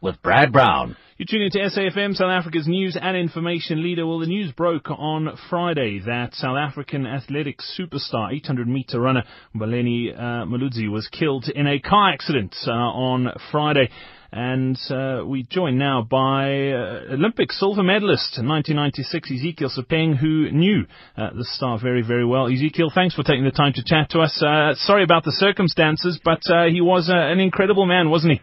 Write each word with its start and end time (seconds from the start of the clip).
with 0.00 0.20
Brad 0.22 0.52
Brown. 0.52 0.96
You're 1.16 1.26
tuning 1.26 1.50
into 1.52 1.58
SAFM, 1.58 2.14
South 2.14 2.30
Africa's 2.30 2.66
news 2.66 2.98
and 3.00 3.16
information 3.16 3.82
leader. 3.82 4.06
Well, 4.06 4.18
the 4.18 4.26
news 4.26 4.50
broke 4.52 4.90
on 4.90 5.38
Friday 5.48 6.00
that 6.06 6.34
South 6.34 6.56
African 6.56 7.06
athletics 7.06 7.78
superstar, 7.78 8.32
800 8.34 8.66
meter 8.66 8.98
runner 8.98 9.22
Mbulaeni 9.54 10.12
uh, 10.12 10.90
was 10.90 11.08
killed 11.12 11.48
in 11.54 11.66
a 11.66 11.78
car 11.78 12.12
accident 12.12 12.56
uh, 12.66 12.70
on 12.72 13.28
Friday. 13.52 13.90
And 14.32 14.78
uh, 14.90 15.22
we 15.26 15.42
join 15.42 15.76
now 15.76 16.02
by 16.02 16.70
uh, 16.70 17.14
Olympic 17.14 17.52
silver 17.52 17.82
medalist 17.82 18.38
in 18.38 18.48
1996, 18.48 19.30
Ezekiel 19.30 19.70
Sepeng, 19.76 20.16
who 20.16 20.50
knew 20.50 20.84
uh, 21.16 21.30
the 21.36 21.44
star 21.44 21.78
very, 21.80 22.02
very 22.02 22.24
well. 22.24 22.46
Ezekiel, 22.46 22.90
thanks 22.94 23.14
for 23.14 23.24
taking 23.24 23.44
the 23.44 23.50
time 23.50 23.72
to 23.74 23.84
chat 23.84 24.10
to 24.10 24.20
us. 24.20 24.42
Uh, 24.42 24.74
sorry 24.74 25.02
about 25.04 25.24
the 25.24 25.32
circumstances, 25.32 26.20
but 26.24 26.40
uh, 26.48 26.66
he 26.66 26.80
was 26.80 27.10
uh, 27.10 27.16
an 27.16 27.40
incredible 27.40 27.86
man, 27.86 28.08
wasn't 28.08 28.32
he? 28.32 28.40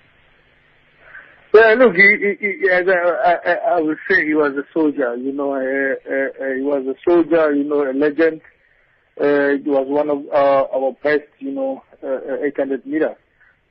Yeah, 1.54 1.74
look, 1.78 1.96
he, 1.96 2.36
he, 2.40 2.60
he, 2.62 2.70
as 2.70 2.86
I, 2.88 3.32
I, 3.32 3.54
I 3.78 3.82
would 3.82 3.98
say, 4.10 4.26
he 4.26 4.34
was 4.36 4.54
a 4.58 4.64
soldier. 4.74 5.16
You 5.16 5.32
know, 5.32 5.54
uh, 5.54 5.58
uh, 5.58 6.56
he 6.56 6.62
was 6.62 6.86
a 6.88 6.96
soldier. 7.10 7.54
You 7.54 7.64
know, 7.64 7.90
a 7.90 7.94
legend. 7.94 8.42
Uh, 9.20 9.58
he 9.64 9.70
was 9.70 9.88
one 9.88 10.10
of 10.10 10.20
uh, 10.32 10.68
our 10.76 10.92
best. 11.04 11.30
You 11.40 11.52
know, 11.52 11.84
uh, 12.04 12.46
800 12.46 12.86
meter. 12.86 13.16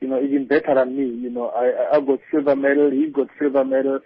You 0.00 0.08
know, 0.08 0.20
even 0.20 0.46
better 0.46 0.74
than 0.74 0.96
me. 0.96 1.04
You 1.04 1.30
know, 1.30 1.48
I, 1.48 1.96
I 1.96 2.00
got 2.00 2.18
silver 2.30 2.56
medal. 2.56 2.90
He 2.90 3.10
got 3.10 3.28
silver 3.38 3.64
medal, 3.64 4.00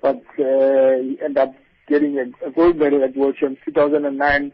but 0.00 0.22
uh, 0.38 1.02
he 1.02 1.18
ended 1.22 1.38
up 1.38 1.54
getting 1.88 2.18
a, 2.18 2.46
a 2.46 2.50
gold 2.52 2.76
medal 2.76 3.04
at 3.04 3.16
World 3.16 3.36
Champs 3.38 3.60
2009. 3.64 4.52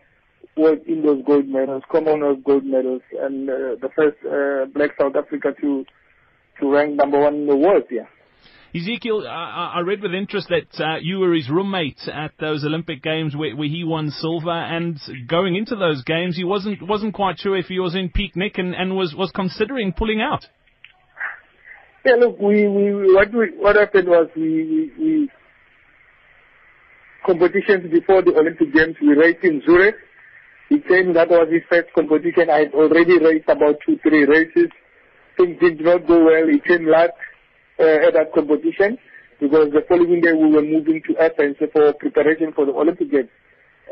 World 0.56 0.80
Indoors 0.86 1.22
gold 1.26 1.48
medals, 1.48 1.82
Commonwealth 1.90 2.44
gold 2.44 2.64
medals, 2.64 3.00
and 3.18 3.48
uh, 3.48 3.76
the 3.80 3.88
first 3.96 4.18
uh, 4.26 4.66
Black 4.74 4.90
South 5.00 5.16
Africa 5.16 5.52
to 5.60 5.84
to 6.60 6.70
rank 6.70 6.96
number 6.96 7.20
one 7.20 7.34
in 7.34 7.46
the 7.46 7.56
world. 7.56 7.84
Yeah. 7.90 8.06
Ezekiel, 8.74 9.26
I, 9.28 9.74
I 9.76 9.80
read 9.80 10.00
with 10.00 10.14
interest 10.14 10.48
that 10.48 10.82
uh, 10.82 10.96
you 11.02 11.18
were 11.18 11.34
his 11.34 11.50
roommate 11.50 12.00
at 12.08 12.32
those 12.40 12.64
Olympic 12.64 13.02
Games 13.02 13.36
where, 13.36 13.54
where, 13.54 13.68
he 13.68 13.84
won 13.84 14.10
silver, 14.10 14.50
and 14.50 14.98
going 15.28 15.56
into 15.56 15.76
those 15.76 16.02
games, 16.04 16.36
he 16.36 16.44
wasn't 16.44 16.80
wasn't 16.80 17.12
quite 17.12 17.38
sure 17.38 17.56
if 17.56 17.66
he 17.66 17.78
was 17.78 17.94
in 17.94 18.08
peak 18.08 18.34
nick 18.34 18.56
and, 18.56 18.74
and 18.74 18.96
was, 18.96 19.14
was 19.14 19.30
considering 19.34 19.92
pulling 19.92 20.22
out. 20.22 20.46
Yeah, 22.04 22.14
look, 22.14 22.40
we, 22.40 22.66
we 22.66 23.14
what 23.14 23.32
we, 23.34 23.50
what 23.58 23.76
happened 23.76 24.08
was 24.08 24.28
we, 24.34 24.42
we, 24.42 24.92
we 24.98 25.30
competitions 27.26 27.92
before 27.92 28.22
the 28.22 28.34
Olympic 28.34 28.72
Games 28.72 28.96
we 29.02 29.14
raced 29.14 29.44
in 29.44 29.62
Zurich. 29.66 29.96
He 30.70 30.80
came, 30.80 31.12
that 31.12 31.28
was 31.28 31.48
his 31.52 31.62
first 31.68 31.92
competition. 31.94 32.48
I 32.48 32.60
had 32.60 32.72
already 32.72 33.18
raced 33.18 33.48
about 33.50 33.76
two, 33.84 33.98
three 34.02 34.24
races. 34.24 34.70
Things 35.36 35.58
did 35.60 35.80
not 35.82 36.06
go 36.08 36.24
well. 36.24 36.48
He 36.48 36.58
came 36.66 36.86
last 36.86 37.12
uh, 37.78 38.06
at 38.08 38.14
that 38.14 38.32
competition 38.34 38.98
because 39.40 39.72
the 39.72 39.82
following 39.88 40.20
day 40.20 40.32
we 40.32 40.48
were 40.50 40.62
moving 40.62 41.02
to 41.08 41.18
Athens 41.18 41.56
for 41.72 41.92
preparation 41.94 42.52
for 42.52 42.64
the 42.64 42.72
Olympic 42.72 43.10
Games. 43.10 43.28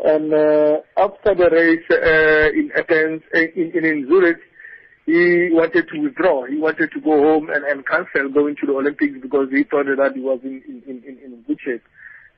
And 0.04 0.32
uh, 0.32 0.78
after 0.96 1.34
the 1.34 1.50
race 1.50 1.84
uh, 1.90 2.48
in 2.54 2.70
Athens, 2.76 3.22
in, 3.34 3.72
in, 3.74 3.84
in 3.84 4.06
Zurich, 4.08 4.38
he 5.06 5.50
wanted 5.50 5.88
to 5.92 6.00
withdraw. 6.00 6.46
He 6.46 6.56
wanted 6.56 6.92
to 6.92 7.00
go 7.00 7.18
home 7.18 7.50
and, 7.50 7.64
and 7.64 7.86
cancel 7.86 8.30
going 8.32 8.56
to 8.60 8.66
the 8.66 8.72
Olympics 8.72 9.18
because 9.20 9.48
he 9.50 9.64
thought 9.64 9.86
that 9.86 10.12
he 10.14 10.20
was 10.20 10.38
in, 10.44 10.62
in, 10.86 11.02
in, 11.04 11.18
in 11.18 11.44
good 11.46 11.58
shape. 11.64 11.82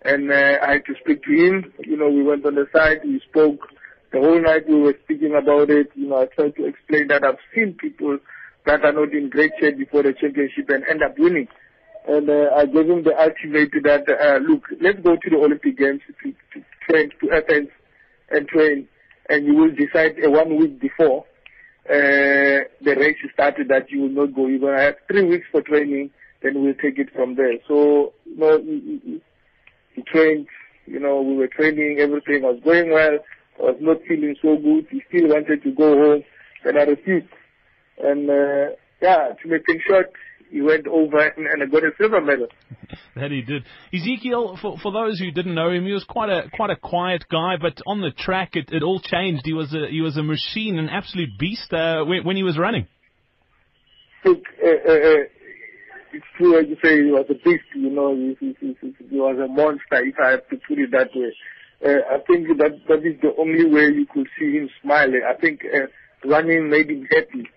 And 0.04 0.32
uh, 0.32 0.58
I 0.66 0.72
had 0.72 0.86
to 0.86 0.94
speak 1.04 1.22
to 1.24 1.30
him. 1.30 1.72
You 1.84 1.96
know, 1.98 2.08
we 2.08 2.22
went 2.22 2.46
on 2.46 2.54
the 2.54 2.66
side, 2.74 3.00
we 3.04 3.20
spoke. 3.28 3.68
The 4.12 4.20
whole 4.20 4.40
night 4.40 4.68
we 4.68 4.80
were 4.80 4.96
speaking 5.04 5.34
about 5.34 5.70
it. 5.70 5.88
You 5.94 6.08
know, 6.08 6.22
I 6.22 6.26
tried 6.26 6.56
to 6.56 6.66
explain 6.66 7.08
that 7.08 7.24
I've 7.24 7.38
seen 7.54 7.74
people 7.74 8.18
that 8.66 8.84
are 8.84 8.92
not 8.92 9.12
in 9.12 9.28
great 9.28 9.52
shape 9.60 9.78
before 9.78 10.02
the 10.02 10.12
championship 10.12 10.68
and 10.68 10.84
end 10.88 11.02
up 11.02 11.18
winning. 11.18 11.48
And 12.06 12.28
uh, 12.28 12.50
I 12.56 12.66
gave 12.66 12.88
him 12.88 13.04
the 13.04 13.14
ultimate 13.16 13.70
that, 13.84 14.04
uh, 14.08 14.38
look, 14.38 14.64
let's 14.80 14.98
go 15.00 15.16
to 15.16 15.30
the 15.30 15.36
Olympic 15.36 15.78
Games 15.78 16.00
to, 16.22 16.32
to 16.32 16.64
train, 16.88 17.10
to 17.20 17.30
Athens 17.30 17.68
and 18.30 18.48
train, 18.48 18.88
and 19.28 19.46
you 19.46 19.54
will 19.54 19.70
decide 19.70 20.16
uh, 20.24 20.30
one 20.30 20.56
week 20.56 20.80
before 20.80 21.24
uh, 21.88 22.66
the 22.80 22.94
race 22.96 23.16
started 23.32 23.68
that 23.68 23.90
you 23.90 24.02
will 24.02 24.26
not 24.26 24.34
go. 24.34 24.46
You're 24.46 24.60
going 24.60 24.76
to 24.76 24.82
have 24.82 24.94
three 25.08 25.24
weeks 25.24 25.46
for 25.50 25.62
training, 25.62 26.10
then 26.42 26.62
we'll 26.62 26.74
take 26.74 26.98
it 26.98 27.12
from 27.14 27.36
there. 27.36 27.54
So, 27.68 28.12
you 28.24 28.36
know, 28.36 28.58
he, 28.58 29.20
he, 29.94 30.02
trained, 30.02 30.46
you 30.86 30.98
know, 30.98 31.22
we 31.22 31.36
were 31.36 31.48
training, 31.48 31.98
everything 32.00 32.42
was 32.42 32.60
going 32.64 32.90
well. 32.92 33.18
I 33.58 33.62
was 33.62 33.76
not 33.80 33.98
feeling 34.08 34.34
so 34.42 34.56
good. 34.56 34.86
He 34.90 35.02
still 35.08 35.28
wanted 35.28 35.62
to 35.62 35.70
go 35.72 35.94
home, 35.94 36.24
and 36.64 36.78
I 36.78 36.82
refused. 36.82 37.26
And 38.02 38.28
uh, 38.28 38.76
yeah, 39.00 39.28
to 39.40 39.48
make 39.48 39.66
things 39.66 39.82
short, 39.86 40.12
he 40.52 40.60
went 40.60 40.86
over 40.86 41.18
and, 41.18 41.46
and 41.46 41.72
got 41.72 41.82
a 41.82 41.90
silver 41.98 42.20
medal. 42.20 42.48
that 43.16 43.30
he 43.30 43.42
did. 43.42 43.64
Ezekiel, 43.92 44.58
for 44.60 44.78
for 44.78 44.92
those 44.92 45.18
who 45.18 45.30
didn't 45.30 45.54
know 45.54 45.70
him, 45.70 45.86
he 45.86 45.92
was 45.92 46.04
quite 46.04 46.28
a 46.28 46.50
quite 46.54 46.70
a 46.70 46.76
quiet 46.76 47.24
guy, 47.30 47.56
but 47.60 47.80
on 47.86 48.00
the 48.00 48.10
track 48.10 48.50
it, 48.54 48.70
it 48.70 48.82
all 48.82 49.00
changed. 49.00 49.42
He 49.44 49.54
was 49.54 49.74
a 49.74 49.88
he 49.90 50.02
was 50.02 50.16
a 50.16 50.22
machine, 50.22 50.78
an 50.78 50.88
absolute 50.88 51.38
beast 51.38 51.72
uh, 51.72 52.04
when, 52.04 52.24
when 52.24 52.36
he 52.36 52.42
was 52.42 52.58
running. 52.58 52.86
Look, 54.24 54.42
uh, 54.62 54.68
uh, 54.68 54.92
uh 54.92 55.16
it's 56.14 56.26
true 56.36 56.58
as 56.60 56.66
you 56.68 56.76
say 56.84 57.02
he 57.02 57.10
was 57.10 57.24
a 57.30 57.34
beast. 57.34 57.64
You 57.74 57.90
know, 57.90 58.14
he, 58.14 58.36
he, 58.38 58.54
he, 58.60 58.94
he 59.08 59.16
was 59.16 59.38
a 59.42 59.48
monster. 59.48 60.04
If 60.04 60.16
I 60.22 60.32
have 60.32 60.48
to 60.48 60.56
put 60.68 60.78
it 60.78 60.90
that 60.92 61.08
way, 61.14 61.32
uh, 61.84 62.14
I 62.14 62.18
think 62.26 62.48
that 62.58 62.78
that 62.88 63.06
is 63.06 63.18
the 63.22 63.32
only 63.38 63.64
way 63.64 63.88
you 63.88 64.06
could 64.12 64.28
see 64.38 64.52
him 64.52 64.68
smiling. 64.82 65.22
I 65.26 65.40
think 65.40 65.62
uh, 65.64 65.86
running 66.28 66.68
made 66.68 66.90
him 66.90 67.08
happy 67.10 67.48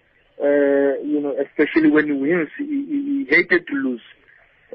uh, 0.41 0.99
you 1.01 1.21
know, 1.21 1.33
especially 1.39 1.89
when 1.89 2.07
he 2.07 2.11
wins, 2.11 2.49
he, 2.57 2.65
he, 2.65 3.25
hated 3.29 3.65
to 3.67 3.73
lose. 3.73 4.01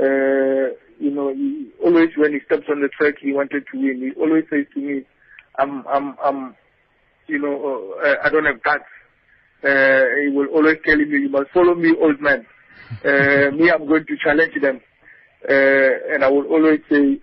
Uh, 0.01 0.75
you 0.99 1.11
know, 1.11 1.35
he, 1.35 1.69
always 1.85 2.09
when 2.17 2.33
he 2.33 2.41
steps 2.47 2.65
on 2.71 2.81
the 2.81 2.89
track, 2.89 3.15
he 3.21 3.33
wanted 3.33 3.65
to 3.71 3.79
win. 3.79 4.13
He 4.15 4.21
always 4.21 4.45
says 4.51 4.65
to 4.75 4.81
me, 4.81 5.03
"I'm, 5.59 5.87
I'm, 5.87 6.17
I'm, 6.25 6.57
you 7.27 7.39
know, 7.39 7.95
uh, 8.03 8.15
I 8.25 8.31
don't 8.31 8.47
have 8.47 8.63
guts." 8.63 8.85
Uh, 9.63 10.05
he 10.23 10.29
will 10.35 10.47
always 10.47 10.79
tell 10.85 10.97
me, 10.97 11.05
"You 11.05 11.29
must 11.29 11.51
follow 11.51 11.75
me, 11.75 11.95
old 12.01 12.21
man. 12.21 12.47
Uh, 13.05 13.51
me, 13.55 13.71
I'm 13.71 13.87
going 13.87 14.07
to 14.07 14.17
challenge 14.23 14.55
them." 14.61 14.81
Uh, 15.47 16.15
and 16.15 16.25
I 16.25 16.29
will 16.29 16.47
always 16.47 16.81
say, 16.91 17.21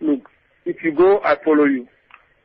"Look, 0.00 0.30
if 0.64 0.82
you 0.82 0.92
go, 0.92 1.20
I 1.22 1.36
follow 1.44 1.64
you, 1.64 1.86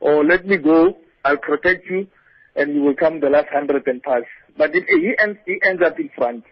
or 0.00 0.24
let 0.24 0.46
me 0.46 0.58
go, 0.58 0.98
I'll 1.24 1.38
protect 1.38 1.86
you, 1.86 2.06
and 2.54 2.74
you 2.74 2.82
will 2.82 2.94
come 2.94 3.20
the 3.20 3.30
last 3.30 3.48
hundred 3.50 3.86
and 3.86 4.02
pass." 4.02 4.24
But 4.56 4.72
he, 4.72 5.14
ends, 5.18 5.38
he 5.44 5.58
ends 5.62 5.82
up 5.84 5.98
in 5.98 6.10
front 6.16 6.44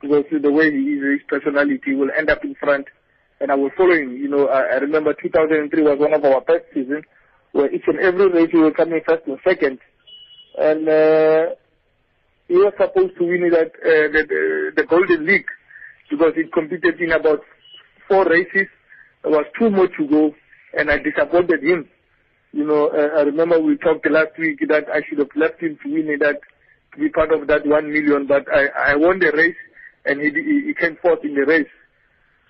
because 0.00 0.24
the 0.30 0.52
way 0.52 0.70
he 0.70 0.94
is, 0.94 1.20
his 1.20 1.26
personality 1.28 1.94
will 1.94 2.10
end 2.16 2.30
up 2.30 2.44
in 2.44 2.54
front 2.54 2.86
and 3.40 3.50
I 3.50 3.54
will 3.54 3.70
follow 3.76 3.94
him. 3.94 4.16
You 4.16 4.28
know, 4.28 4.48
I, 4.48 4.62
I 4.62 4.76
remember 4.76 5.14
2003 5.14 5.82
was 5.82 5.98
one 5.98 6.14
of 6.14 6.24
our 6.24 6.40
best 6.40 6.64
seasons 6.74 7.04
where 7.52 7.72
each 7.72 7.84
and 7.86 7.98
every 7.98 8.30
race 8.30 8.50
we 8.52 8.60
were 8.60 8.72
coming 8.72 9.00
first 9.06 9.26
and 9.26 9.38
second. 9.46 9.78
And 10.56 10.88
uh, 10.88 11.54
he 12.48 12.54
was 12.54 12.72
supposed 12.78 13.16
to 13.18 13.24
win 13.24 13.50
that, 13.50 13.72
uh, 13.82 14.08
the, 14.12 14.72
the, 14.76 14.84
Golden 14.84 15.26
League 15.26 15.46
because 16.10 16.32
he 16.34 16.44
competed 16.52 17.00
in 17.00 17.12
about 17.12 17.40
four 18.08 18.24
races. 18.24 18.68
There 19.22 19.32
was 19.32 19.46
two 19.58 19.70
more 19.70 19.88
to 19.88 20.08
go 20.08 20.34
and 20.76 20.90
I 20.90 20.98
disappointed 20.98 21.62
him. 21.62 21.88
You 22.52 22.66
know, 22.66 22.88
uh, 22.88 23.18
I 23.18 23.22
remember 23.22 23.60
we 23.60 23.76
talked 23.76 24.08
last 24.10 24.38
week 24.38 24.60
that 24.68 24.84
I 24.92 25.02
should 25.08 25.18
have 25.18 25.34
left 25.36 25.60
him 25.60 25.78
to 25.82 25.92
win 25.92 26.06
that 26.20 26.40
be 26.96 27.08
part 27.08 27.32
of 27.32 27.46
that 27.48 27.66
one 27.66 27.92
million, 27.92 28.26
but 28.26 28.44
I, 28.52 28.92
I 28.92 28.96
won 28.96 29.18
the 29.18 29.32
race 29.34 29.56
and 30.04 30.20
he, 30.20 30.30
he, 30.66 30.74
came 30.74 30.96
fourth 31.02 31.24
in 31.24 31.34
the 31.34 31.44
race. 31.46 31.68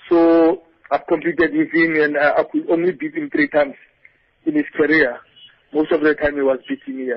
So 0.08 0.62
I've 0.90 1.06
competed 1.08 1.52
with 1.52 1.72
him 1.72 2.00
and 2.00 2.16
I, 2.16 2.40
I 2.40 2.42
could 2.50 2.70
only 2.70 2.92
beat 2.92 3.14
him 3.14 3.30
three 3.30 3.48
times 3.48 3.74
in 4.46 4.54
his 4.54 4.66
career. 4.76 5.18
Most 5.72 5.92
of 5.92 6.00
the 6.00 6.14
time 6.14 6.34
he 6.34 6.42
was 6.42 6.60
beating 6.68 7.06
me. 7.06 7.12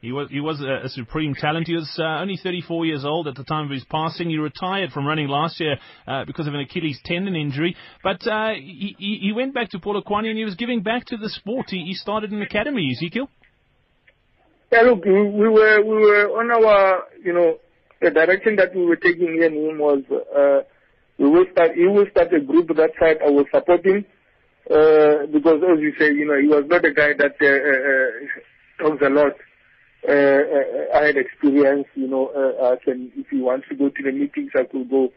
He 0.00 0.12
was 0.12 0.28
he 0.30 0.40
was 0.40 0.60
a, 0.60 0.86
a 0.86 0.88
supreme 0.88 1.34
talent. 1.34 1.66
He 1.66 1.74
was 1.74 1.92
uh, 1.98 2.20
only 2.20 2.38
34 2.40 2.86
years 2.86 3.04
old 3.04 3.26
at 3.26 3.34
the 3.34 3.42
time 3.42 3.64
of 3.64 3.70
his 3.72 3.84
passing. 3.90 4.30
He 4.30 4.38
retired 4.38 4.92
from 4.92 5.06
running 5.06 5.26
last 5.26 5.58
year 5.58 5.76
uh, 6.06 6.24
because 6.24 6.46
of 6.46 6.54
an 6.54 6.60
Achilles 6.60 7.00
tendon 7.04 7.34
injury. 7.34 7.74
But 8.04 8.24
uh, 8.26 8.52
he, 8.52 8.94
he 8.98 9.32
went 9.34 9.54
back 9.54 9.70
to 9.70 9.78
Polokwane 9.78 10.28
and 10.28 10.38
he 10.38 10.44
was 10.44 10.54
giving 10.54 10.82
back 10.82 11.06
to 11.06 11.16
the 11.16 11.28
sport. 11.28 11.66
He, 11.70 11.84
he 11.84 11.94
started 11.94 12.30
an 12.30 12.42
academy. 12.42 12.92
Ezekiel. 12.96 13.28
Yeah, 14.70 14.82
look, 14.82 15.04
we, 15.04 15.12
we 15.12 15.48
were 15.48 15.82
we 15.82 15.94
were 15.96 16.28
on 16.38 16.50
our 16.50 17.04
you 17.24 17.32
know 17.32 17.58
the 18.02 18.10
direction 18.10 18.56
that 18.56 18.74
we 18.74 18.84
were 18.84 18.96
taking 18.96 19.42
in 19.42 19.54
him 19.54 19.78
was 19.78 20.02
uh, 20.12 20.60
we 21.18 21.28
will 21.28 21.46
start 21.52 21.72
he 21.74 21.86
will 21.86 22.04
start 22.10 22.32
a 22.34 22.40
group 22.40 22.68
that 22.76 22.90
side. 23.00 23.16
I 23.24 23.30
was 23.30 23.46
supporting 23.52 24.04
uh, 24.70 25.24
because 25.32 25.62
as 25.64 25.80
you 25.80 25.94
say, 25.98 26.12
you 26.12 26.26
know, 26.26 26.38
he 26.38 26.48
was 26.48 26.64
not 26.68 26.84
a 26.84 26.92
guy 26.92 27.14
that 27.16 27.36
uh, 27.40 28.84
uh, 28.84 28.90
talks 28.90 29.02
a 29.02 29.08
lot. 29.08 29.32
Uh, 30.06 30.12
uh, 30.12 30.98
I 30.98 31.06
had 31.06 31.16
experience, 31.16 31.86
you 31.94 32.06
know, 32.06 32.28
uh, 32.28 32.72
I 32.72 32.76
can 32.84 33.10
if 33.16 33.26
he 33.30 33.40
wants 33.40 33.66
to 33.70 33.74
go 33.74 33.88
to 33.88 34.02
the 34.02 34.12
meetings, 34.12 34.50
I 34.54 34.64
could 34.64 34.90
go 34.90 35.08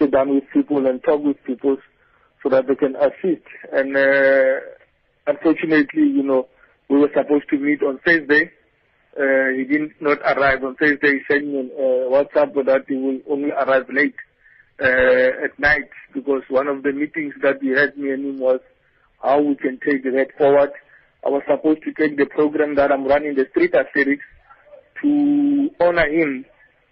sit 0.00 0.12
down 0.12 0.32
with 0.32 0.44
people 0.52 0.86
and 0.86 1.02
talk 1.02 1.20
with 1.22 1.42
people 1.44 1.78
so 2.44 2.48
that 2.50 2.68
they 2.68 2.76
can 2.76 2.94
assist. 2.94 3.44
And 3.72 3.96
uh, 3.96 4.60
unfortunately, 5.26 6.06
you 6.14 6.22
know, 6.22 6.46
we 6.88 6.98
were 6.98 7.10
supposed 7.12 7.48
to 7.50 7.58
meet 7.58 7.82
on 7.82 7.98
Thursday 8.06 8.52
uh, 9.18 9.48
he 9.56 9.64
did 9.64 9.92
not 10.00 10.18
arrive 10.20 10.64
on 10.64 10.76
Thursday. 10.76 11.18
He 11.18 11.20
sent 11.32 11.46
me 11.46 11.70
a 11.78 11.82
WhatsApp 12.10 12.54
that 12.66 12.84
he 12.88 12.96
will 12.96 13.20
only 13.30 13.50
arrive 13.50 13.86
late. 13.90 14.14
uh, 14.80 15.44
at 15.44 15.58
night 15.58 15.88
because 16.12 16.42
one 16.48 16.68
of 16.68 16.82
the 16.82 16.92
meetings 16.92 17.34
that 17.42 17.60
we 17.62 17.70
had 17.70 17.96
me 17.96 18.10
and 18.10 18.24
him 18.24 18.38
was 18.40 18.60
how 19.22 19.40
we 19.40 19.54
can 19.54 19.78
take 19.84 20.02
that 20.04 20.28
forward. 20.36 20.70
I 21.24 21.28
was 21.30 21.42
supposed 21.48 21.82
to 21.84 21.92
take 21.92 22.16
the 22.18 22.26
program 22.26 22.74
that 22.76 22.92
I'm 22.92 23.06
running, 23.06 23.34
the 23.34 23.46
street 23.50 23.74
athletics, 23.74 24.24
to 25.02 25.70
honor 25.80 26.06
him 26.06 26.44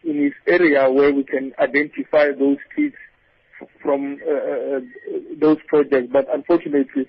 in 0.05 0.23
his 0.23 0.33
area 0.47 0.91
where 0.91 1.13
we 1.13 1.25
can 1.25 1.53
identify 1.59 2.29
those 2.33 2.59
kids 2.75 2.95
from 3.83 4.19
uh, 4.27 4.77
uh, 4.77 4.81
those 5.41 5.59
projects. 5.69 6.09
But 6.13 6.27
unfortunately, 6.33 7.07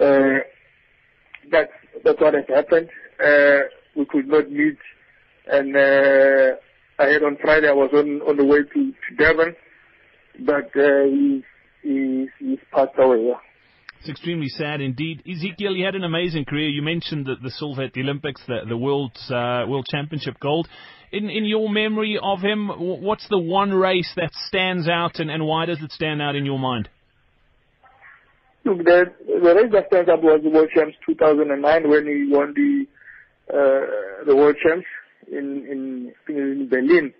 uh, 0.00 0.40
that's 1.50 1.72
that's 2.04 2.20
what 2.20 2.34
has 2.34 2.44
happened. 2.48 2.90
Uh, 3.22 3.62
we 3.96 4.04
could 4.06 4.28
not 4.28 4.50
meet, 4.50 4.78
and 5.46 5.76
uh, 5.76 6.56
I 6.98 7.06
had 7.06 7.22
on 7.22 7.36
Friday 7.40 7.68
I 7.68 7.72
was 7.72 7.90
on 7.92 8.20
on 8.22 8.36
the 8.36 8.44
way 8.44 8.58
to, 8.58 8.92
to 8.92 9.16
Durban, 9.16 9.56
but 10.40 10.70
uh, 10.76 11.04
he's, 11.04 11.42
he's 11.82 12.28
he's 12.38 12.58
passed 12.72 12.98
away. 12.98 13.26
Yeah. 13.28 13.40
It's 14.00 14.08
extremely 14.08 14.48
sad 14.48 14.80
indeed. 14.80 15.22
Ezekiel, 15.28 15.74
you 15.74 15.84
had 15.84 15.96
an 15.96 16.04
amazing 16.04 16.44
career. 16.44 16.68
You 16.68 16.82
mentioned 16.82 17.26
the, 17.26 17.34
the 17.42 17.50
silver 17.50 17.82
at 17.82 17.94
the 17.94 18.02
Olympics, 18.02 18.40
the, 18.46 18.60
the 18.68 18.76
World 18.76 19.16
uh, 19.28 19.66
World 19.66 19.86
Championship 19.90 20.38
gold. 20.40 20.68
In 21.10 21.30
in 21.30 21.44
your 21.44 21.68
memory 21.68 22.18
of 22.22 22.40
him, 22.40 22.68
what's 22.68 23.26
the 23.28 23.38
one 23.38 23.72
race 23.72 24.12
that 24.16 24.30
stands 24.46 24.88
out, 24.88 25.18
and, 25.18 25.30
and 25.30 25.44
why 25.44 25.66
does 25.66 25.82
it 25.82 25.90
stand 25.90 26.22
out 26.22 26.36
in 26.36 26.44
your 26.44 26.58
mind? 26.58 26.88
Look, 28.64 28.78
the, 28.78 29.04
the 29.26 29.54
race 29.54 29.72
that 29.72 29.86
stands 29.86 30.10
out 30.10 30.22
was 30.22 30.40
the 30.42 30.50
World 30.50 30.68
Champs 30.74 30.96
2009 31.06 31.88
when 31.88 32.06
he 32.06 32.28
won 32.30 32.52
the 32.54 32.86
the 33.48 34.36
World 34.36 34.56
Champs 34.62 34.86
in 35.30 35.66
in 35.66 36.12
in 36.28 36.68
Berlin. 36.68 37.12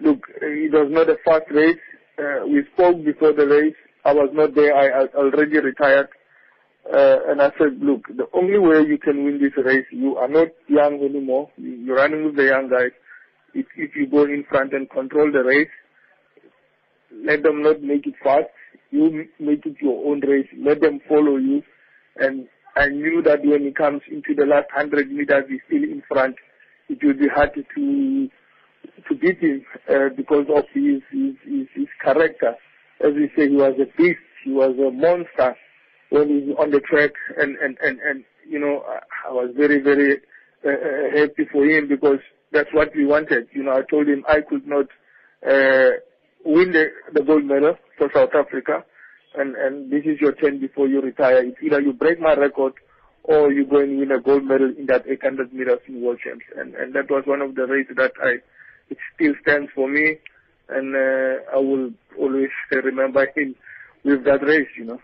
Look, 0.00 0.26
it 0.40 0.72
was 0.72 0.88
not 0.90 1.08
a 1.08 1.16
fast 1.24 1.50
race. 1.50 1.78
Uh, 2.18 2.46
we 2.46 2.64
spoke 2.74 3.04
before 3.04 3.32
the 3.32 3.46
race 3.46 3.74
I 4.04 4.12
was 4.12 4.30
not 4.32 4.54
there. 4.54 4.74
I, 4.74 5.02
I 5.02 5.06
already 5.14 5.58
retired. 5.58 6.08
Uh, 6.90 7.18
and 7.28 7.42
I 7.42 7.50
said, 7.58 7.78
look, 7.82 8.06
the 8.08 8.26
only 8.32 8.58
way 8.58 8.80
you 8.88 8.96
can 8.96 9.24
win 9.24 9.38
this 9.38 9.52
race, 9.62 9.84
you 9.90 10.16
are 10.16 10.28
not 10.28 10.48
young 10.68 11.02
anymore. 11.04 11.50
You're 11.58 11.96
running 11.96 12.24
with 12.24 12.36
the 12.36 12.44
young 12.44 12.70
guys. 12.70 12.92
If, 13.52 13.66
if 13.76 13.94
you 13.94 14.06
go 14.06 14.24
in 14.24 14.44
front 14.48 14.72
and 14.72 14.88
control 14.88 15.30
the 15.30 15.42
race, 15.44 15.68
let 17.24 17.42
them 17.42 17.62
not 17.62 17.82
make 17.82 18.06
it 18.06 18.14
fast. 18.22 18.46
You 18.90 19.26
make 19.38 19.66
it 19.66 19.76
your 19.82 20.10
own 20.10 20.20
race. 20.20 20.48
Let 20.56 20.80
them 20.80 21.00
follow 21.06 21.36
you. 21.36 21.62
And 22.16 22.48
I 22.78 22.88
knew 22.88 23.22
that 23.22 23.44
when 23.44 23.64
he 23.64 23.72
comes 23.72 24.02
into 24.10 24.34
the 24.34 24.46
last 24.46 24.68
hundred 24.72 25.10
meters, 25.10 25.44
he's 25.48 25.60
still 25.66 25.82
in 25.82 26.02
front. 26.08 26.36
It 26.88 27.02
will 27.02 27.14
be 27.14 27.28
hard 27.28 27.54
to 27.54 28.28
to 29.08 29.14
beat 29.14 29.40
him 29.40 29.64
uh, 29.90 30.08
because 30.16 30.46
of 30.54 30.64
his 30.72 31.02
his, 31.10 31.34
his, 31.44 31.66
his 31.74 31.88
character 32.02 32.54
as 33.00 33.14
we 33.14 33.30
say, 33.36 33.48
he 33.48 33.56
was 33.56 33.74
a 33.80 33.86
beast. 33.96 34.18
He 34.44 34.52
was 34.52 34.74
a 34.78 34.90
monster 34.90 35.56
when 36.10 36.28
he 36.28 36.50
was 36.50 36.56
on 36.58 36.70
the 36.70 36.80
track. 36.80 37.12
And, 37.36 37.56
and, 37.56 37.76
and, 37.82 38.00
and 38.00 38.24
you 38.48 38.58
know, 38.58 38.82
I 39.26 39.32
was 39.32 39.50
very, 39.56 39.80
very 39.80 40.18
uh, 40.64 40.68
uh, 40.68 41.18
happy 41.18 41.44
for 41.50 41.64
him 41.64 41.88
because 41.88 42.18
that's 42.52 42.70
what 42.72 42.94
we 42.94 43.06
wanted. 43.06 43.48
You 43.52 43.64
know, 43.64 43.72
I 43.72 43.82
told 43.88 44.08
him 44.08 44.24
I 44.28 44.40
could 44.40 44.66
not 44.66 44.86
uh, 45.46 45.98
win 46.44 46.72
the, 46.72 46.86
the 47.12 47.22
gold 47.22 47.44
medal 47.44 47.76
for 47.96 48.10
South 48.14 48.30
Africa. 48.34 48.84
And, 49.34 49.54
and 49.56 49.90
this 49.90 50.04
is 50.04 50.20
your 50.20 50.32
turn 50.32 50.60
before 50.60 50.88
you 50.88 51.00
retire. 51.00 51.44
It's 51.44 51.58
either 51.62 51.80
you 51.80 51.92
break 51.92 52.20
my 52.20 52.34
record 52.34 52.74
or 53.24 53.52
you 53.52 53.66
go 53.66 53.78
and 53.78 53.98
win 53.98 54.10
a 54.10 54.20
gold 54.20 54.44
medal 54.44 54.72
in 54.76 54.86
that 54.86 55.06
800 55.06 55.52
meters 55.52 55.80
in 55.86 56.02
World 56.02 56.18
Champs. 56.24 56.44
And, 56.56 56.74
and 56.74 56.94
that 56.94 57.10
was 57.10 57.24
one 57.26 57.42
of 57.42 57.54
the 57.54 57.66
races 57.66 57.96
that 57.96 58.12
I, 58.22 58.36
it 58.88 58.98
still 59.14 59.34
stands 59.42 59.70
for 59.74 59.88
me 59.88 60.16
and 60.68 60.94
uh, 60.94 61.54
I 61.54 61.58
will 61.58 61.90
always 62.18 62.50
remember 62.72 63.26
him 63.34 63.54
with 64.04 64.24
that 64.24 64.42
race, 64.42 64.68
you 64.76 64.84
know. 64.84 65.00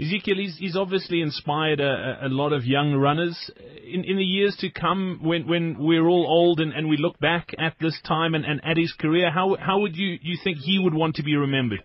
Ezekiel, 0.00 0.36
he's, 0.36 0.56
he's 0.56 0.76
obviously 0.76 1.20
inspired 1.20 1.78
a, 1.78 2.20
a, 2.22 2.28
lot 2.28 2.54
of 2.54 2.64
young 2.64 2.94
runners. 2.94 3.50
In, 3.84 4.02
in 4.04 4.16
the 4.16 4.24
years 4.24 4.56
to 4.60 4.70
come, 4.70 5.20
when, 5.22 5.46
when 5.46 5.76
we're 5.78 6.08
all 6.08 6.26
old 6.26 6.58
and, 6.58 6.72
and 6.72 6.88
we 6.88 6.96
look 6.96 7.18
back 7.18 7.54
at 7.58 7.74
this 7.80 8.00
time 8.06 8.34
and, 8.34 8.46
and 8.46 8.62
at 8.64 8.78
his 8.78 8.94
career, 8.98 9.30
how, 9.30 9.56
how 9.60 9.80
would 9.80 9.96
you, 9.96 10.18
you 10.22 10.38
think 10.42 10.56
he 10.58 10.78
would 10.78 10.94
want 10.94 11.16
to 11.16 11.22
be 11.22 11.36
remembered? 11.36 11.84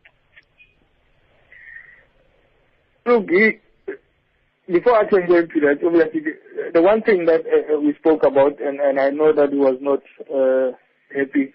Look, 3.06 3.28
before 4.68 4.98
I 4.98 5.06
can 5.08 5.28
go 5.28 5.38
into 5.38 5.60
that, 5.60 5.78
obviously, 5.86 6.22
the, 6.74 6.82
one 6.82 7.04
thing 7.04 7.26
that 7.26 7.42
uh, 7.42 7.80
we 7.80 7.94
spoke 8.00 8.24
about, 8.24 8.60
and, 8.60 8.80
and 8.80 9.00
I 9.00 9.12
know 9.12 9.32
that 9.32 9.52
he 9.52 9.58
was 9.58 9.78
not 9.80 10.00
uh, 10.22 10.76
happy 11.16 11.54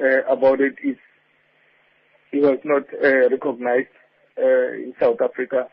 uh, 0.00 0.30
about 0.30 0.60
it 0.60 0.74
is 0.84 0.96
he 2.30 2.40
was 2.40 2.58
not 2.64 2.82
uh, 2.92 3.30
recognized 3.30 3.88
uh, 4.36 4.72
in 4.74 4.92
South 5.00 5.16
Africa. 5.22 5.68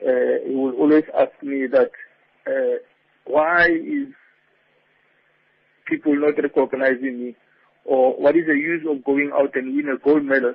he 0.00 0.54
would 0.54 0.74
always 0.76 1.04
ask 1.18 1.32
me 1.42 1.66
that 1.66 1.90
why 3.26 3.66
is 3.66 4.08
people 5.86 6.16
not 6.16 6.42
recognizing 6.42 7.18
me 7.18 7.36
or 7.84 8.14
what 8.18 8.36
is 8.36 8.46
the 8.46 8.54
use 8.54 8.86
of 8.88 9.04
going 9.04 9.32
out 9.34 9.54
and 9.54 9.76
win 9.76 9.88
a 9.88 9.98
gold 10.02 10.24
medal 10.24 10.54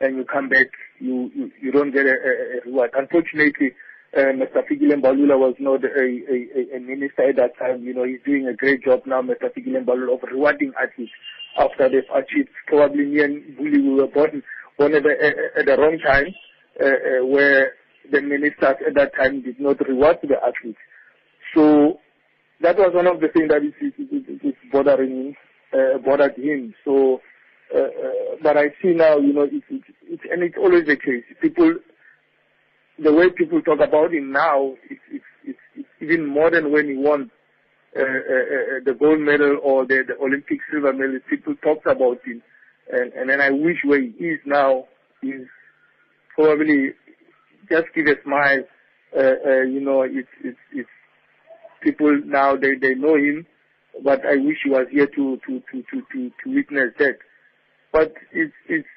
and 0.00 0.16
you 0.16 0.24
come 0.24 0.48
back, 0.48 0.68
you, 0.98 1.30
you, 1.34 1.50
you 1.60 1.72
don't 1.72 1.92
get 1.92 2.06
a, 2.06 2.10
a, 2.10 2.66
reward. 2.66 2.90
Unfortunately, 2.96 3.72
uh, 4.16 4.32
Mr. 4.32 4.64
Fikile 4.68 5.00
Mbalula 5.00 5.38
was 5.38 5.54
not 5.58 5.84
a, 5.84 5.88
a, 5.88 6.76
a, 6.76 6.80
minister 6.80 7.28
at 7.28 7.36
that 7.36 7.56
time. 7.58 7.84
You 7.84 7.94
know, 7.94 8.04
he's 8.04 8.20
doing 8.24 8.48
a 8.48 8.54
great 8.54 8.82
job 8.82 9.02
now, 9.06 9.22
Mr. 9.22 9.52
Fikile 9.56 9.84
Mbalula, 9.84 10.14
of 10.14 10.22
rewarding 10.30 10.72
athletes 10.80 11.12
after 11.58 11.88
they've 11.88 12.02
achieved. 12.14 12.48
Probably 12.66 13.04
me 13.06 13.22
and 13.22 13.56
Bully, 13.56 13.80
we 13.80 13.94
were 13.94 14.06
born, 14.06 14.42
at, 14.80 15.02
the, 15.02 15.32
at 15.58 15.66
the 15.66 15.76
wrong 15.76 15.98
time, 16.04 16.34
uh, 16.80 16.86
uh, 16.86 17.26
where 17.26 17.72
the 18.10 18.22
ministers 18.22 18.76
at 18.86 18.94
that 18.94 19.14
time 19.14 19.42
did 19.42 19.60
not 19.60 19.78
reward 19.86 20.16
the 20.22 20.36
athletes. 20.36 20.78
So 21.54 22.00
that 22.62 22.78
was 22.78 22.92
one 22.94 23.06
of 23.06 23.20
the 23.20 23.28
things 23.28 23.50
that 23.50 23.62
is, 23.62 23.74
is, 23.80 23.92
is, 24.10 24.40
is 24.42 24.54
bothering 24.72 25.10
him, 25.10 25.36
uh, 25.74 25.98
bothered 25.98 26.36
him. 26.36 26.74
So, 26.84 27.20
uh, 27.74 27.78
uh, 27.78 28.36
but 28.42 28.56
I 28.56 28.68
see 28.82 28.92
now, 28.94 29.18
you 29.18 29.32
know, 29.32 29.42
it's, 29.42 29.64
it's, 29.70 29.84
it's, 30.08 30.22
and 30.30 30.42
it's 30.42 30.56
always 30.58 30.86
the 30.86 30.96
case. 30.96 31.24
People, 31.40 31.74
the 32.98 33.12
way 33.12 33.30
people 33.30 33.62
talk 33.62 33.80
about 33.80 34.12
him 34.12 34.32
now, 34.32 34.74
it's, 34.88 35.00
it's, 35.12 35.24
it's, 35.44 35.58
it's 35.76 35.88
even 36.00 36.26
more 36.26 36.50
than 36.50 36.72
when 36.72 36.88
he 36.88 36.96
won 36.96 37.30
uh, 37.96 38.00
uh, 38.00 38.04
uh, 38.04 38.80
the 38.84 38.96
gold 38.98 39.20
medal 39.20 39.58
or 39.62 39.86
the, 39.86 40.02
the 40.06 40.16
Olympic 40.24 40.58
silver 40.70 40.92
medal, 40.92 41.18
people 41.28 41.54
talked 41.62 41.86
about 41.86 42.18
him. 42.24 42.42
And, 42.92 43.12
and 43.12 43.30
then 43.30 43.40
I 43.40 43.50
wish 43.50 43.78
where 43.84 44.00
he 44.00 44.08
is 44.08 44.40
now 44.44 44.84
is 45.22 45.46
probably 46.34 46.90
just 47.70 47.86
give 47.94 48.06
a 48.06 48.20
smile. 48.24 48.64
Uh, 49.16 49.20
uh, 49.20 49.62
you 49.62 49.80
know, 49.80 50.02
it's, 50.02 50.28
it's, 50.44 50.58
it's 50.72 50.88
people 51.82 52.20
now, 52.24 52.56
they, 52.56 52.74
they 52.74 52.94
know 52.94 53.16
him, 53.16 53.46
but 54.04 54.24
I 54.24 54.36
wish 54.36 54.58
he 54.64 54.70
was 54.70 54.86
here 54.90 55.06
to, 55.06 55.40
to, 55.46 55.62
to, 55.72 55.82
to, 55.82 56.02
to, 56.12 56.30
to 56.44 56.54
witness 56.54 56.94
that. 56.98 57.18
But 57.92 58.14
it's, 58.32 58.54
it's, 58.68 58.88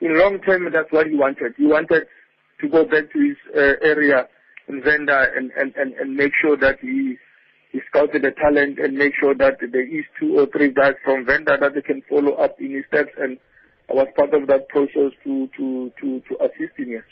in 0.00 0.18
long 0.18 0.40
term, 0.40 0.68
that's 0.72 0.90
what 0.90 1.06
he 1.06 1.14
wanted. 1.14 1.54
He 1.56 1.66
wanted 1.66 2.04
to 2.60 2.68
go 2.68 2.84
back 2.84 3.12
to 3.12 3.18
his 3.18 3.36
uh, 3.54 3.74
area 3.82 4.28
in 4.68 4.82
Venda 4.82 5.26
and, 5.36 5.50
and, 5.52 5.74
and, 5.76 5.94
and 5.94 6.16
make 6.16 6.32
sure 6.40 6.56
that 6.56 6.78
he 6.80 7.16
he 7.72 7.80
scouted 7.88 8.22
the 8.22 8.32
talent 8.32 8.78
and 8.78 8.98
make 8.98 9.14
sure 9.18 9.34
that 9.34 9.56
there 9.72 9.98
is 9.98 10.04
two 10.20 10.38
or 10.38 10.46
three 10.46 10.70
guys 10.70 10.92
from 11.02 11.24
Venda 11.24 11.56
that 11.58 11.74
they 11.74 11.80
can 11.80 12.02
follow 12.08 12.32
up 12.32 12.60
in 12.60 12.72
his 12.72 12.84
steps 12.86 13.12
and 13.18 13.38
I 13.90 13.94
was 13.94 14.08
part 14.14 14.34
of 14.34 14.46
that 14.48 14.68
process 14.68 15.12
to, 15.24 15.48
to, 15.56 15.90
to, 16.00 16.20
to 16.20 16.44
assist 16.44 16.78
him 16.78 16.86
here. 16.86 17.06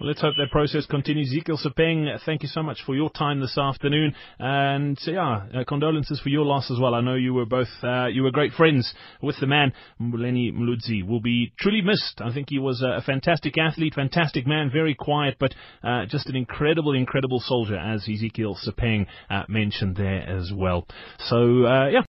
Well, 0.00 0.08
let's 0.08 0.22
hope 0.22 0.36
that 0.38 0.50
process 0.50 0.86
continues. 0.86 1.28
Ezekiel 1.30 1.58
Sepeng, 1.58 2.18
thank 2.24 2.42
you 2.42 2.48
so 2.48 2.62
much 2.62 2.78
for 2.86 2.96
your 2.96 3.10
time 3.10 3.38
this 3.38 3.58
afternoon, 3.58 4.14
and 4.38 4.98
yeah, 5.06 5.42
uh, 5.54 5.64
condolences 5.68 6.18
for 6.20 6.30
your 6.30 6.46
loss 6.46 6.70
as 6.70 6.78
well. 6.80 6.94
I 6.94 7.02
know 7.02 7.16
you 7.16 7.34
were 7.34 7.44
both 7.44 7.68
uh, 7.82 8.06
you 8.06 8.22
were 8.22 8.30
great 8.30 8.54
friends 8.54 8.94
with 9.20 9.38
the 9.40 9.46
man. 9.46 9.74
Mbulaeni 10.00 10.54
Mulaudzi 10.54 11.06
will 11.06 11.20
be 11.20 11.52
truly 11.60 11.82
missed. 11.82 12.22
I 12.24 12.32
think 12.32 12.48
he 12.48 12.58
was 12.58 12.80
a 12.80 13.02
fantastic 13.02 13.58
athlete, 13.58 13.92
fantastic 13.92 14.46
man, 14.46 14.70
very 14.72 14.94
quiet, 14.94 15.36
but 15.38 15.54
uh, 15.84 16.06
just 16.06 16.30
an 16.30 16.36
incredible, 16.36 16.94
incredible 16.94 17.40
soldier, 17.40 17.76
as 17.76 18.08
Ezekiel 18.08 18.56
Sepeng 18.56 19.06
uh, 19.28 19.42
mentioned 19.48 19.96
there 19.96 20.26
as 20.26 20.50
well. 20.50 20.86
So 21.18 21.66
uh, 21.66 21.88
yeah. 21.88 22.09